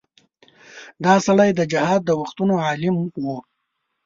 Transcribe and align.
دا 1.03 1.13
سړی 1.25 1.49
د 1.55 1.61
جهاد 1.71 2.01
د 2.05 2.11
وختونو 2.21 2.53
عالم 2.67 2.95
و. 3.23 3.25